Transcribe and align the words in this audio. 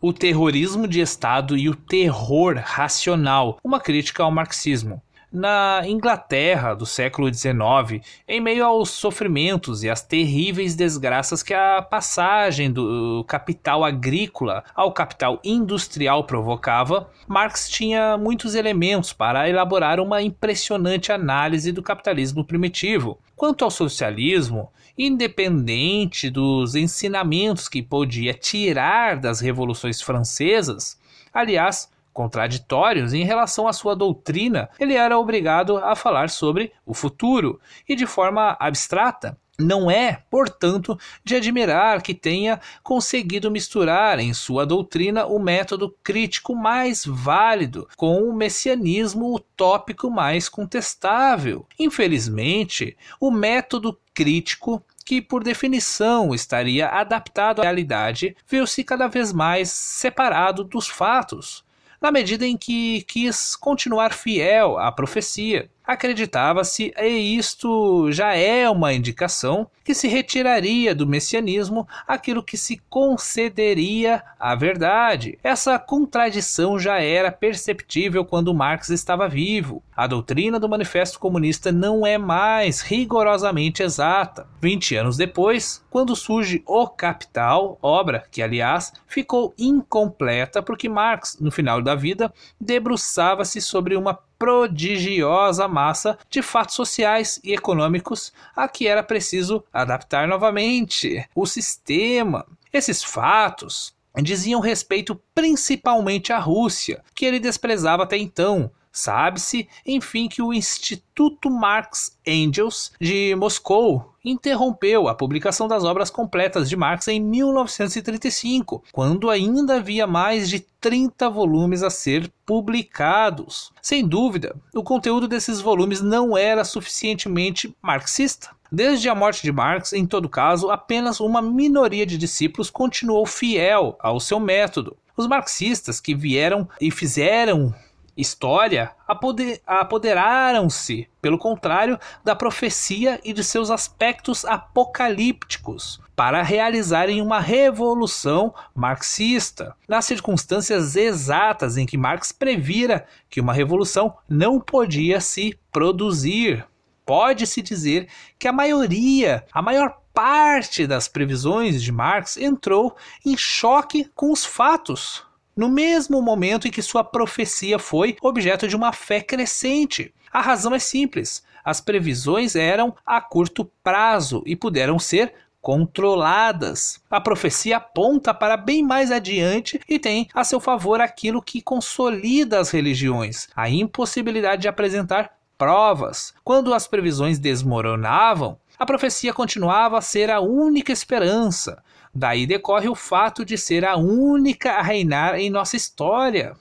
O 0.00 0.12
terrorismo 0.12 0.86
de 0.86 1.00
Estado 1.00 1.56
e 1.56 1.68
o 1.68 1.74
terror 1.74 2.60
racional, 2.62 3.58
uma 3.64 3.80
crítica 3.80 4.22
ao 4.22 4.30
marxismo 4.30 5.02
na 5.32 5.82
Inglaterra 5.86 6.74
do 6.74 6.86
século 6.86 7.32
XIX, 7.32 8.04
em 8.26 8.40
meio 8.40 8.64
aos 8.64 8.90
sofrimentos 8.90 9.82
e 9.82 9.90
às 9.90 10.02
terríveis 10.02 10.74
desgraças 10.74 11.42
que 11.42 11.52
a 11.52 11.82
passagem 11.82 12.70
do 12.70 13.24
capital 13.28 13.84
agrícola 13.84 14.64
ao 14.74 14.92
capital 14.92 15.40
industrial 15.44 16.24
provocava, 16.24 17.10
Marx 17.26 17.68
tinha 17.68 18.16
muitos 18.16 18.54
elementos 18.54 19.12
para 19.12 19.48
elaborar 19.48 20.00
uma 20.00 20.22
impressionante 20.22 21.12
análise 21.12 21.72
do 21.72 21.82
capitalismo 21.82 22.44
primitivo. 22.44 23.18
Quanto 23.34 23.64
ao 23.64 23.70
socialismo, 23.70 24.70
independente 24.96 26.30
dos 26.30 26.74
ensinamentos 26.74 27.68
que 27.68 27.82
podia 27.82 28.32
tirar 28.32 29.16
das 29.16 29.40
revoluções 29.40 30.00
francesas, 30.00 30.98
aliás, 31.34 31.90
contraditórios 32.16 33.12
em 33.12 33.24
relação 33.24 33.68
à 33.68 33.74
sua 33.74 33.94
doutrina, 33.94 34.70
ele 34.80 34.94
era 34.94 35.18
obrigado 35.18 35.76
a 35.76 35.94
falar 35.94 36.30
sobre 36.30 36.72
o 36.86 36.94
futuro 36.94 37.60
e 37.86 37.94
de 37.94 38.06
forma 38.06 38.56
abstrata. 38.58 39.38
Não 39.58 39.90
é, 39.90 40.22
portanto, 40.30 40.98
de 41.24 41.34
admirar 41.34 42.02
que 42.02 42.14
tenha 42.14 42.60
conseguido 42.82 43.50
misturar 43.50 44.18
em 44.18 44.32
sua 44.32 44.66
doutrina 44.66 45.26
o 45.26 45.38
método 45.38 45.94
crítico 46.02 46.54
mais 46.54 47.04
válido 47.06 47.86
com 47.96 48.22
o 48.22 48.34
messianismo 48.34 49.34
utópico 49.34 50.10
mais 50.10 50.48
contestável. 50.48 51.66
Infelizmente, 51.78 52.96
o 53.20 53.30
método 53.30 53.98
crítico 54.14 54.82
que 55.04 55.22
por 55.22 55.44
definição 55.44 56.34
estaria 56.34 56.88
adaptado 56.88 57.60
à 57.60 57.62
realidade, 57.62 58.36
viu-se 58.48 58.82
cada 58.82 59.06
vez 59.06 59.32
mais 59.32 59.70
separado 59.70 60.64
dos 60.64 60.88
fatos 60.88 61.65
na 62.00 62.10
medida 62.10 62.46
em 62.46 62.56
que 62.56 63.02
quis 63.02 63.56
continuar 63.56 64.12
fiel 64.12 64.78
à 64.78 64.90
profecia 64.92 65.70
acreditava-se, 65.86 66.92
e 66.98 67.36
isto 67.36 68.10
já 68.10 68.34
é 68.34 68.68
uma 68.68 68.92
indicação, 68.92 69.68
que 69.84 69.94
se 69.94 70.08
retiraria 70.08 70.92
do 70.92 71.06
messianismo 71.06 71.86
aquilo 72.08 72.42
que 72.42 72.56
se 72.56 72.82
concederia 72.90 74.20
à 74.38 74.56
verdade. 74.56 75.38
Essa 75.44 75.78
contradição 75.78 76.76
já 76.76 77.00
era 77.00 77.30
perceptível 77.30 78.24
quando 78.24 78.52
Marx 78.52 78.90
estava 78.90 79.28
vivo. 79.28 79.80
A 79.96 80.08
doutrina 80.08 80.58
do 80.58 80.68
Manifesto 80.68 81.20
Comunista 81.20 81.70
não 81.70 82.04
é 82.04 82.18
mais 82.18 82.80
rigorosamente 82.80 83.80
exata. 83.82 84.48
Vinte 84.60 84.96
anos 84.96 85.16
depois, 85.16 85.84
quando 85.88 86.16
surge 86.16 86.62
O 86.66 86.88
Capital, 86.88 87.78
obra 87.80 88.24
que, 88.28 88.42
aliás, 88.42 88.92
ficou 89.06 89.54
incompleta 89.56 90.60
porque 90.60 90.88
Marx, 90.88 91.38
no 91.40 91.52
final 91.52 91.80
da 91.80 91.94
vida, 91.94 92.32
debruçava-se 92.60 93.60
sobre 93.60 93.94
uma 93.94 94.18
prodigiosa 94.38 95.66
massa 95.66 96.18
de 96.28 96.42
fatos 96.42 96.74
sociais 96.74 97.40
e 97.42 97.52
econômicos 97.52 98.32
a 98.54 98.68
que 98.68 98.86
era 98.86 99.02
preciso 99.02 99.64
adaptar 99.72 100.28
novamente 100.28 101.26
o 101.34 101.46
sistema. 101.46 102.46
Esses 102.72 103.02
fatos 103.02 103.94
diziam 104.22 104.60
respeito 104.60 105.20
principalmente 105.34 106.32
à 106.32 106.38
Rússia, 106.38 107.02
que 107.14 107.24
ele 107.24 107.38
desprezava 107.38 108.02
até 108.02 108.16
então, 108.16 108.70
Sabe-se, 108.96 109.68
enfim, 109.84 110.26
que 110.26 110.40
o 110.40 110.54
Instituto 110.54 111.50
Marx 111.50 112.16
Engels 112.26 112.92
de 112.98 113.34
Moscou 113.36 114.14
interrompeu 114.24 115.06
a 115.06 115.14
publicação 115.14 115.68
das 115.68 115.84
obras 115.84 116.08
completas 116.08 116.66
de 116.66 116.76
Marx 116.76 117.06
em 117.06 117.20
1935, 117.20 118.82
quando 118.92 119.28
ainda 119.28 119.76
havia 119.76 120.06
mais 120.06 120.48
de 120.48 120.60
30 120.80 121.28
volumes 121.28 121.82
a 121.82 121.90
ser 121.90 122.32
publicados. 122.46 123.70
Sem 123.82 124.02
dúvida, 124.08 124.56
o 124.74 124.82
conteúdo 124.82 125.28
desses 125.28 125.60
volumes 125.60 126.00
não 126.00 126.34
era 126.34 126.64
suficientemente 126.64 127.76
marxista. 127.82 128.56
Desde 128.72 129.10
a 129.10 129.14
morte 129.14 129.42
de 129.42 129.52
Marx, 129.52 129.92
em 129.92 130.06
todo 130.06 130.26
caso, 130.26 130.70
apenas 130.70 131.20
uma 131.20 131.42
minoria 131.42 132.06
de 132.06 132.16
discípulos 132.16 132.70
continuou 132.70 133.26
fiel 133.26 133.94
ao 134.00 134.18
seu 134.18 134.40
método. 134.40 134.96
Os 135.14 135.26
marxistas 135.26 136.00
que 136.00 136.14
vieram 136.14 136.68
e 136.80 136.90
fizeram 136.90 137.74
história 138.16 138.92
apoder, 139.06 139.60
apoderaram-se, 139.66 141.08
pelo 141.20 141.38
contrário, 141.38 141.98
da 142.24 142.34
profecia 142.34 143.20
e 143.22 143.32
de 143.32 143.44
seus 143.44 143.70
aspectos 143.70 144.44
apocalípticos 144.44 146.00
para 146.16 146.42
realizarem 146.42 147.20
uma 147.20 147.38
revolução 147.38 148.54
marxista, 148.74 149.76
nas 149.86 150.06
circunstâncias 150.06 150.96
exatas 150.96 151.76
em 151.76 151.84
que 151.84 151.98
Marx 151.98 152.32
previra 152.32 153.06
que 153.28 153.40
uma 153.40 153.52
revolução 153.52 154.16
não 154.26 154.58
podia 154.58 155.20
se 155.20 155.58
produzir. 155.70 156.66
Pode-se 157.04 157.60
dizer 157.60 158.08
que 158.38 158.48
a 158.48 158.52
maioria, 158.52 159.44
a 159.52 159.60
maior 159.60 159.98
parte 160.14 160.86
das 160.86 161.06
previsões 161.06 161.82
de 161.82 161.92
Marx 161.92 162.38
entrou 162.38 162.96
em 163.24 163.36
choque 163.36 164.10
com 164.14 164.32
os 164.32 164.46
fatos 164.46 165.25
no 165.56 165.68
mesmo 165.68 166.20
momento 166.20 166.68
em 166.68 166.70
que 166.70 166.82
sua 166.82 167.02
profecia 167.02 167.78
foi 167.78 168.16
objeto 168.20 168.68
de 168.68 168.76
uma 168.76 168.92
fé 168.92 169.20
crescente. 169.20 170.14
A 170.30 170.40
razão 170.40 170.74
é 170.74 170.78
simples: 170.78 171.42
as 171.64 171.80
previsões 171.80 172.54
eram 172.54 172.94
a 173.04 173.20
curto 173.20 173.64
prazo 173.82 174.42
e 174.44 174.54
puderam 174.54 174.98
ser 174.98 175.32
controladas. 175.60 177.00
A 177.10 177.20
profecia 177.20 177.78
aponta 177.78 178.32
para 178.32 178.56
bem 178.56 178.84
mais 178.84 179.10
adiante 179.10 179.80
e 179.88 179.98
tem 179.98 180.28
a 180.32 180.44
seu 180.44 180.60
favor 180.60 181.00
aquilo 181.00 181.42
que 181.42 181.60
consolida 181.60 182.60
as 182.60 182.70
religiões, 182.70 183.48
a 183.56 183.68
impossibilidade 183.68 184.62
de 184.62 184.68
apresentar 184.68 185.36
provas. 185.58 186.34
Quando 186.44 186.72
as 186.72 186.86
previsões 186.86 187.38
desmoronavam, 187.38 188.58
a 188.78 188.84
profecia 188.84 189.32
continuava 189.32 189.98
a 189.98 190.02
ser 190.02 190.30
a 190.30 190.40
única 190.40 190.92
esperança. 190.92 191.82
Daí 192.14 192.46
decorre 192.46 192.88
o 192.88 192.94
fato 192.94 193.44
de 193.44 193.56
ser 193.56 193.84
a 193.84 193.96
única 193.96 194.72
a 194.72 194.82
reinar 194.82 195.34
em 195.34 195.50
nossa 195.50 195.76
história. 195.76 196.54